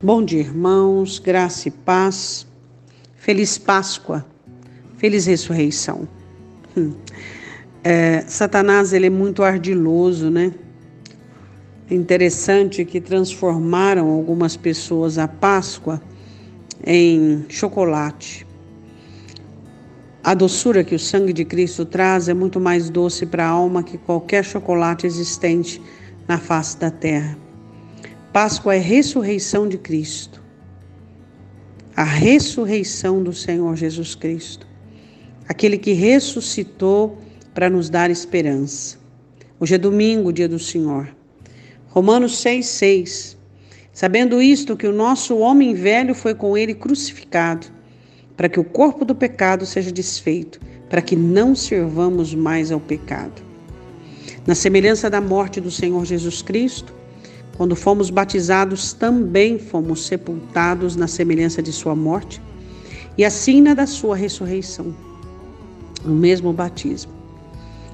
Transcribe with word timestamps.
Bom 0.00 0.24
dia, 0.24 0.38
irmãos, 0.38 1.18
graça 1.18 1.66
e 1.66 1.72
paz. 1.72 2.46
Feliz 3.16 3.58
Páscoa, 3.58 4.24
feliz 4.96 5.26
ressurreição. 5.26 6.06
Hum. 6.76 6.92
É, 7.82 8.20
Satanás 8.20 8.92
ele 8.92 9.06
é 9.06 9.10
muito 9.10 9.42
ardiloso, 9.42 10.30
né? 10.30 10.54
É 11.90 11.96
interessante 11.96 12.84
que 12.84 13.00
transformaram 13.00 14.08
algumas 14.08 14.56
pessoas 14.56 15.18
a 15.18 15.26
Páscoa 15.26 16.00
em 16.86 17.44
chocolate. 17.48 18.46
A 20.22 20.32
doçura 20.32 20.84
que 20.84 20.94
o 20.94 20.98
sangue 20.98 21.32
de 21.32 21.44
Cristo 21.44 21.84
traz 21.84 22.28
é 22.28 22.34
muito 22.34 22.60
mais 22.60 22.88
doce 22.88 23.26
para 23.26 23.46
a 23.46 23.50
alma 23.50 23.82
que 23.82 23.98
qualquer 23.98 24.44
chocolate 24.44 25.08
existente 25.08 25.82
na 26.28 26.38
face 26.38 26.78
da 26.78 26.88
terra. 26.88 27.47
Páscoa 28.32 28.74
é 28.74 28.78
ressurreição 28.78 29.66
de 29.66 29.78
Cristo. 29.78 30.42
A 31.96 32.04
ressurreição 32.04 33.22
do 33.22 33.32
Senhor 33.32 33.74
Jesus 33.74 34.14
Cristo. 34.14 34.66
Aquele 35.48 35.78
que 35.78 35.92
ressuscitou 35.92 37.18
para 37.54 37.70
nos 37.70 37.88
dar 37.88 38.10
esperança. 38.10 38.98
Hoje 39.58 39.74
é 39.74 39.78
domingo, 39.78 40.30
dia 40.30 40.46
do 40.46 40.58
Senhor. 40.58 41.08
Romanos 41.88 42.32
6,6. 42.44 43.36
Sabendo 43.94 44.42
isto, 44.42 44.76
que 44.76 44.86
o 44.86 44.92
nosso 44.92 45.38
homem 45.38 45.74
velho 45.74 46.14
foi 46.14 46.34
com 46.34 46.56
ele 46.56 46.74
crucificado, 46.74 47.66
para 48.36 48.48
que 48.48 48.60
o 48.60 48.64
corpo 48.64 49.06
do 49.06 49.14
pecado 49.14 49.64
seja 49.64 49.90
desfeito, 49.90 50.60
para 50.90 51.00
que 51.00 51.16
não 51.16 51.54
servamos 51.54 52.34
mais 52.34 52.70
ao 52.70 52.78
pecado. 52.78 53.42
Na 54.46 54.54
semelhança 54.54 55.08
da 55.08 55.20
morte 55.20 55.60
do 55.60 55.70
Senhor 55.70 56.04
Jesus 56.04 56.42
Cristo, 56.42 56.94
quando 57.58 57.74
fomos 57.74 58.08
batizados, 58.08 58.92
também 58.92 59.58
fomos 59.58 60.06
sepultados 60.06 60.94
na 60.94 61.08
semelhança 61.08 61.60
de 61.60 61.72
Sua 61.72 61.92
morte, 61.92 62.40
e 63.18 63.24
assim 63.24 63.60
na 63.60 63.74
da 63.74 63.84
Sua 63.84 64.14
ressurreição, 64.14 64.94
no 66.04 66.14
mesmo 66.14 66.52
batismo. 66.52 67.12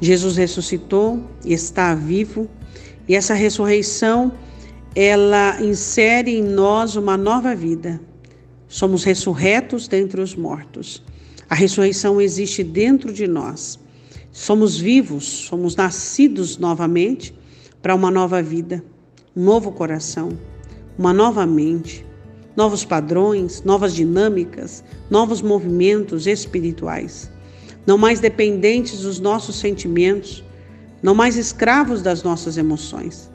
Jesus 0.00 0.36
ressuscitou 0.36 1.24
e 1.44 1.52
está 1.52 1.92
vivo, 1.92 2.48
e 3.08 3.16
essa 3.16 3.34
ressurreição 3.34 4.32
ela 4.94 5.60
insere 5.60 6.38
em 6.38 6.42
nós 6.44 6.94
uma 6.94 7.16
nova 7.16 7.52
vida. 7.56 8.00
Somos 8.68 9.02
ressurretos 9.02 9.88
dentre 9.88 10.20
os 10.20 10.36
mortos. 10.36 11.02
A 11.50 11.56
ressurreição 11.56 12.20
existe 12.20 12.62
dentro 12.62 13.12
de 13.12 13.26
nós. 13.26 13.76
Somos 14.30 14.78
vivos, 14.78 15.24
somos 15.24 15.74
nascidos 15.74 16.58
novamente 16.58 17.34
para 17.82 17.92
uma 17.92 18.08
nova 18.08 18.40
vida 18.40 18.84
um 19.38 19.44
novo 19.44 19.70
coração, 19.70 20.36
uma 20.98 21.14
nova 21.14 21.46
mente, 21.46 22.04
novos 22.56 22.84
padrões, 22.84 23.62
novas 23.62 23.94
dinâmicas, 23.94 24.82
novos 25.08 25.40
movimentos 25.40 26.26
espirituais. 26.26 27.30
Não 27.86 27.96
mais 27.96 28.18
dependentes 28.18 29.02
dos 29.02 29.20
nossos 29.20 29.54
sentimentos, 29.54 30.42
não 31.00 31.14
mais 31.14 31.36
escravos 31.36 32.02
das 32.02 32.24
nossas 32.24 32.58
emoções, 32.58 33.30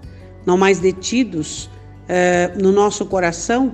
não 0.46 0.58
mais 0.58 0.78
detidos 0.80 1.70
eh, 2.09 2.52
no 2.62 2.74
nosso 2.74 3.06
coração, 3.06 3.74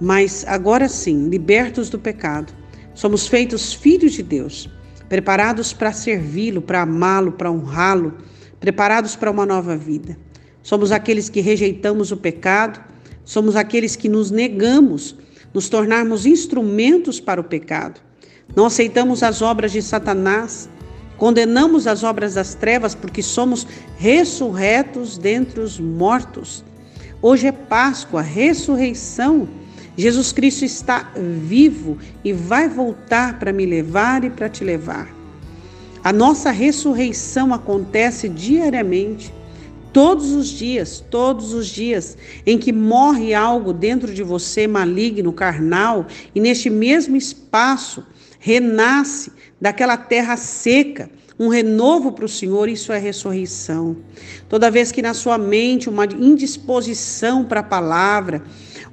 mas 0.00 0.44
agora 0.46 0.88
sim, 0.88 1.28
libertos 1.28 1.90
do 1.90 1.98
pecado. 1.98 2.52
Somos 2.94 3.26
feitos 3.26 3.72
filhos 3.72 4.12
de 4.12 4.22
Deus, 4.22 4.70
preparados 5.08 5.72
para 5.72 5.92
servi-lo, 5.92 6.62
para 6.62 6.82
amá-lo, 6.82 7.32
para 7.32 7.50
honrá-lo, 7.50 8.14
preparados 8.60 9.16
para 9.16 9.28
uma 9.28 9.44
nova 9.44 9.76
vida. 9.76 10.16
Somos 10.62 10.92
aqueles 10.92 11.28
que 11.28 11.40
rejeitamos 11.40 12.12
o 12.12 12.16
pecado, 12.16 12.80
somos 13.24 13.56
aqueles 13.56 13.96
que 13.96 14.08
nos 14.08 14.30
negamos, 14.30 15.16
nos 15.52 15.68
tornarmos 15.68 16.24
instrumentos 16.26 17.20
para 17.20 17.40
o 17.40 17.44
pecado. 17.44 18.00
Não 18.54 18.66
aceitamos 18.66 19.22
as 19.22 19.42
obras 19.42 19.72
de 19.72 19.82
Satanás, 19.82 20.68
condenamos 21.16 21.86
as 21.86 22.02
obras 22.02 22.34
das 22.34 22.54
trevas 22.54 22.94
porque 22.94 23.22
somos 23.22 23.66
ressurretos 23.96 25.18
dentre 25.18 25.60
os 25.60 25.78
mortos. 25.80 26.64
Hoje 27.20 27.46
é 27.46 27.52
Páscoa, 27.52 28.20
ressurreição. 28.20 29.48
Jesus 29.96 30.32
Cristo 30.32 30.64
está 30.64 31.12
vivo 31.16 31.98
e 32.24 32.32
vai 32.32 32.68
voltar 32.68 33.38
para 33.38 33.52
me 33.52 33.66
levar 33.66 34.24
e 34.24 34.30
para 34.30 34.48
te 34.48 34.64
levar. 34.64 35.08
A 36.02 36.12
nossa 36.12 36.50
ressurreição 36.50 37.54
acontece 37.54 38.28
diariamente. 38.28 39.32
Todos 39.92 40.32
os 40.32 40.48
dias, 40.48 41.04
todos 41.10 41.52
os 41.52 41.66
dias 41.66 42.16
em 42.46 42.56
que 42.56 42.72
morre 42.72 43.34
algo 43.34 43.72
dentro 43.72 44.14
de 44.14 44.22
você 44.22 44.66
maligno, 44.66 45.32
carnal, 45.32 46.06
e 46.34 46.40
neste 46.40 46.70
mesmo 46.70 47.16
espaço 47.16 48.06
renasce 48.38 49.30
daquela 49.60 49.96
terra 49.96 50.36
seca 50.36 51.10
um 51.38 51.48
renovo 51.48 52.12
para 52.12 52.24
o 52.24 52.28
Senhor, 52.28 52.68
isso 52.68 52.92
é 52.92 52.98
ressurreição. 52.98 53.96
Toda 54.48 54.70
vez 54.70 54.92
que 54.92 55.02
na 55.02 55.12
sua 55.12 55.36
mente 55.36 55.88
uma 55.88 56.04
indisposição 56.04 57.44
para 57.44 57.60
a 57.60 57.64
palavra, 57.64 58.44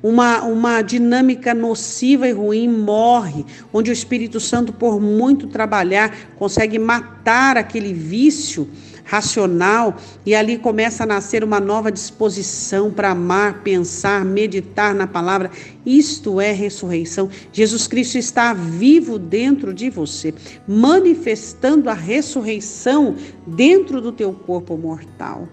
uma, 0.01 0.43
uma 0.43 0.81
dinâmica 0.81 1.53
nociva 1.53 2.27
e 2.27 2.31
ruim 2.31 2.67
morre, 2.67 3.45
onde 3.73 3.91
o 3.91 3.93
Espírito 3.93 4.39
Santo, 4.39 4.71
por 4.73 4.99
muito 4.99 5.47
trabalhar, 5.47 6.33
consegue 6.37 6.79
matar 6.79 7.57
aquele 7.57 7.93
vício 7.93 8.67
racional 9.09 9.97
e 10.23 10.35
ali 10.35 10.59
começa 10.59 11.03
a 11.03 11.05
nascer 11.07 11.43
uma 11.43 11.59
nova 11.59 11.91
disposição 11.91 12.91
para 12.91 13.09
amar, 13.09 13.63
pensar, 13.63 14.23
meditar 14.23 14.93
na 14.93 15.07
palavra. 15.07 15.49
Isto 15.83 16.39
é 16.39 16.51
ressurreição. 16.51 17.27
Jesus 17.51 17.87
Cristo 17.87 18.19
está 18.19 18.53
vivo 18.53 19.17
dentro 19.17 19.73
de 19.73 19.89
você, 19.89 20.31
manifestando 20.67 21.89
a 21.89 21.93
ressurreição 21.93 23.15
dentro 23.47 23.99
do 23.99 24.11
teu 24.11 24.31
corpo 24.31 24.77
mortal. 24.77 25.47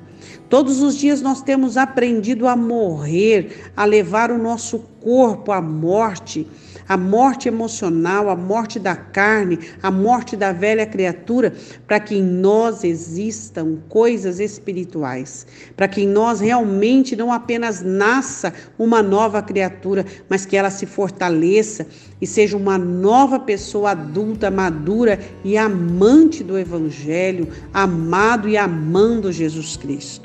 Todos 0.49 0.81
os 0.81 0.97
dias 0.97 1.21
nós 1.21 1.43
temos 1.43 1.77
aprendido 1.77 2.47
a 2.47 2.57
morrer, 2.57 3.71
a 3.77 3.85
levar 3.85 4.31
o 4.31 4.39
nosso 4.39 4.79
corpo 5.01 5.53
à 5.53 5.61
morte 5.61 6.47
a 6.89 6.97
morte 6.97 7.49
emocional, 7.49 8.31
a 8.31 8.37
morte 8.37 8.79
da 8.79 8.95
carne, 8.95 9.59
a 9.83 9.91
morte 9.91 10.37
da 10.37 10.53
velha 10.53 10.87
criatura, 10.87 11.53
para 11.87 11.99
que 11.99 12.17
em 12.17 12.23
nós 12.23 12.85
existam 12.85 13.79
coisas 13.89 14.39
espirituais, 14.39 15.47
para 15.77 15.89
que 15.89 16.03
em 16.03 16.09
nós 16.09 16.41
realmente 16.41 17.17
não 17.17 17.33
apenas 17.33 17.83
nasça 17.83 18.53
uma 18.79 19.03
nova 19.03 19.43
criatura, 19.43 20.05
mas 20.29 20.47
que 20.47 20.57
ela 20.57 20.71
se 20.71 20.87
fortaleça 20.87 21.87
e 22.21 22.27
seja 22.27 22.57
uma 22.57 22.79
nova 22.79 23.39
pessoa 23.39 23.91
adulta, 23.91 24.51
madura 24.51 25.19
e 25.45 25.57
amante 25.59 26.43
do 26.43 26.59
Evangelho, 26.59 27.49
amado 27.73 28.49
e 28.49 28.57
amando 28.57 29.33
Jesus 29.33 29.77
Cristo. 29.77 30.16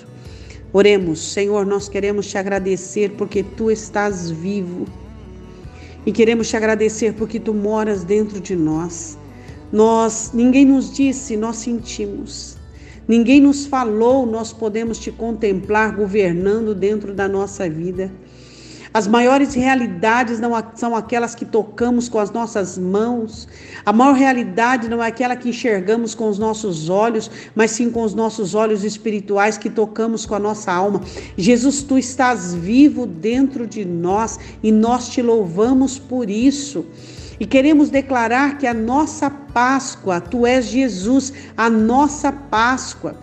Oremos, 0.74 1.34
Senhor, 1.34 1.66
nós 1.66 1.90
queremos 1.90 2.28
te 2.28 2.38
agradecer 2.38 3.12
porque 3.18 3.44
tu 3.44 3.70
estás 3.70 4.32
vivo. 4.32 4.86
E 6.06 6.12
queremos 6.12 6.48
te 6.48 6.56
agradecer 6.56 7.14
porque 7.14 7.40
tu 7.40 7.54
moras 7.54 8.06
dentro 8.06 8.40
de 8.40 8.56
nós. 8.56 9.18
Nós, 9.72 10.32
ninguém 10.34 10.66
nos 10.66 10.94
disse, 10.94 11.36
nós 11.36 11.58
sentimos. 11.58 12.58
Ninguém 13.08 13.42
nos 13.42 13.66
falou, 13.66 14.26
nós 14.26 14.54
podemos 14.54 14.98
te 14.98 15.12
contemplar 15.12 15.94
governando 15.96 16.74
dentro 16.74 17.14
da 17.14 17.28
nossa 17.28 17.70
vida. 17.70 18.10
As 18.94 19.08
maiores 19.08 19.54
realidades 19.54 20.38
não 20.42 20.52
são 20.76 20.94
aquelas 20.94 21.34
que 21.34 21.46
tocamos 21.46 22.10
com 22.10 22.20
as 22.20 22.30
nossas 22.30 22.78
mãos. 22.78 23.48
A 23.86 23.94
maior 23.94 24.14
realidade 24.14 24.90
não 24.90 25.02
é 25.02 25.08
aquela 25.08 25.34
que 25.34 25.48
enxergamos 25.48 26.14
com 26.14 26.28
os 26.28 26.38
nossos 26.38 26.90
olhos, 26.90 27.32
mas 27.56 27.72
sim 27.72 27.90
com 27.90 28.04
os 28.04 28.14
nossos 28.14 28.54
olhos 28.54 28.84
espirituais 28.84 29.58
que 29.58 29.70
tocamos 29.70 30.26
com 30.26 30.36
a 30.36 30.40
nossa 30.40 30.74
alma. 30.74 31.02
Jesus, 31.38 31.84
tu 31.84 31.98
estás 31.98 32.54
vivo 32.54 33.06
dentro 33.06 33.66
de 33.66 33.86
nós 33.86 34.38
e 34.62 34.74
nós 34.74 35.08
te 35.08 35.22
louvamos 35.22 35.98
por 35.98 36.30
isso. 36.30 36.86
E 37.40 37.46
queremos 37.46 37.90
declarar 37.90 38.58
que 38.58 38.68
a 38.68 38.74
nossa 38.74 39.30
Páscoa, 39.30 40.20
tu 40.20 40.46
és 40.46 40.66
Jesus, 40.66 41.34
a 41.56 41.70
nossa 41.70 42.32
Páscoa, 42.32 43.16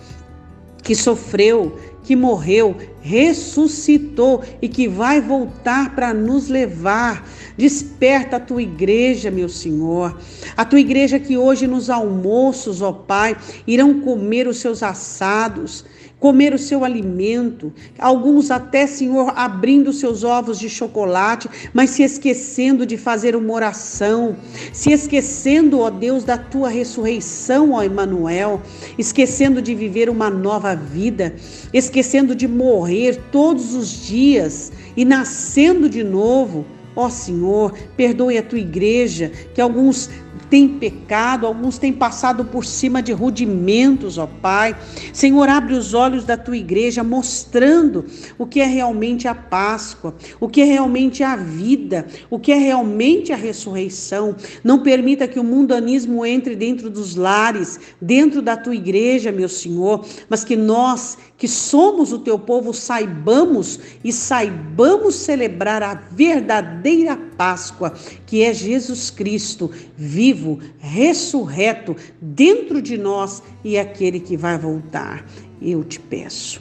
que 0.83 0.95
sofreu, 0.95 1.79
que 2.09 2.17
morreu, 2.17 2.75
ressuscitou 3.03 4.43
e 4.63 4.67
que 4.67 4.89
vai 4.89 5.21
voltar 5.21 5.95
para 5.95 6.15
nos 6.15 6.49
levar. 6.49 7.29
Desperta 7.55 8.37
a 8.37 8.41
tua 8.41 8.63
igreja, 8.63 9.31
meu 9.31 9.47
Senhor. 9.47 10.19
A 10.57 10.65
tua 10.65 10.81
igreja 10.81 11.21
que 11.21 11.37
hoje 11.37 11.67
nos 11.67 11.91
almoços, 11.91 12.81
ó 12.81 12.93
Pai, 12.93 13.37
irão 13.67 14.01
comer 14.01 14.49
os 14.49 14.57
seus 14.57 14.83
assados 14.83 15.85
comer 16.21 16.53
o 16.53 16.59
seu 16.59 16.85
alimento, 16.85 17.73
alguns 17.99 18.51
até, 18.51 18.87
Senhor, 18.87 19.33
abrindo 19.37 19.93
seus 19.93 20.25
ovos 20.25 20.59
de 20.59 20.69
chocolate, 20.69 21.49
mas 21.73 21.91
se 21.91 22.03
esquecendo 22.03 22.85
de 22.85 22.97
fazer 22.97 23.37
uma 23.37 23.53
oração, 23.53 24.37
se 24.73 24.93
esquecendo, 24.93 25.81
ó 25.81 25.91
Deus, 25.91 26.25
da 26.25 26.37
tua 26.37 26.69
ressurreição, 26.69 27.73
ó 27.73 27.83
Emanuel, 27.83 28.61
esquecendo 28.99 29.63
de 29.63 29.75
viver 29.75 30.11
uma 30.11 30.29
nova 30.29 30.75
vida, 30.75 31.35
esquecendo 31.73 32.35
de 32.35 32.49
morrer 32.49 33.21
todos 33.31 33.75
os 33.75 34.07
dias 34.07 34.73
e 34.97 35.05
nascendo 35.05 35.89
de 35.89 36.03
novo. 36.03 36.67
Ó 36.97 37.09
Senhor, 37.09 37.75
perdoe 37.97 38.39
a 38.39 38.43
tua 38.43 38.59
igreja, 38.59 39.31
que 39.55 39.61
alguns 39.61 40.11
têm 40.51 40.69
pecado, 40.69 41.47
alguns 41.47 41.79
têm 41.79 41.93
passado 41.93 42.45
por 42.45 42.65
cima 42.65 43.03
de 43.03 43.13
rudimentos, 43.13 44.19
ó 44.19 44.27
Pai. 44.27 44.77
Senhor, 45.13 45.49
abre 45.49 45.75
os 45.75 45.95
olhos 45.95 46.25
da 46.25 46.37
tua 46.37 46.57
igreja, 46.57 47.03
mostrando 47.03 48.05
o 48.39 48.47
que 48.47 48.61
é 48.61 48.67
realmente 48.67 49.29
a 49.29 49.35
Páscoa, 49.35 50.15
o 50.41 50.49
que 50.49 50.61
é 50.61 50.65
realmente 50.65 51.23
a 51.23 51.37
vida, 51.37 52.07
o 52.31 52.39
que 52.39 52.53
é 52.53 52.57
realmente 52.57 53.33
a 53.33 53.37
ressurreição. 53.37 54.35
Não 54.65 54.83
permita 54.83 55.29
que 55.29 55.39
o 55.39 55.45
mundanismo 55.45 56.25
entre 56.25 56.57
dentro 56.57 56.89
dos 56.91 57.15
lares, 57.15 57.79
dentro 58.01 58.41
da 58.41 58.57
tua 58.57 58.75
igreja, 58.75 59.33
meu 59.33 59.49
Senhor, 59.49 60.05
mas 60.29 60.45
que 60.45 60.57
nós, 60.57 61.19
que 61.37 61.49
somos 61.49 62.13
o 62.13 62.19
teu 62.19 62.39
povo, 62.39 62.73
saibamos 62.73 63.79
e 64.03 64.13
saibamos 64.13 65.15
celebrar 65.15 65.83
a 65.83 65.95
verdadeira 65.95 67.28
Páscoa, 67.39 67.95
que 68.27 68.43
é 68.43 68.53
Jesus 68.53 69.09
Cristo, 69.09 69.71
vivo, 69.97 70.59
ressurreto 70.79 71.95
dentro 72.21 72.83
de 72.83 72.99
nós 72.99 73.43
e 73.65 73.79
aquele 73.79 74.19
que 74.19 74.37
vai 74.37 74.59
voltar. 74.59 75.25
Eu 75.63 75.85
te 75.85 76.01
peço, 76.01 76.61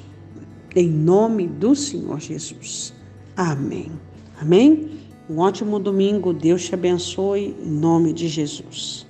em 0.76 0.88
nome 0.88 1.48
do 1.48 1.76
Senhor 1.76 2.20
Jesus. 2.20 2.94
Amém. 3.36 3.92
Amém? 4.40 4.92
Um 5.28 5.40
ótimo 5.40 5.80
domingo. 5.80 6.32
Deus 6.32 6.66
te 6.66 6.76
abençoe 6.76 7.56
em 7.60 7.72
nome 7.72 8.14
de 8.14 8.28
Jesus. 8.28 9.08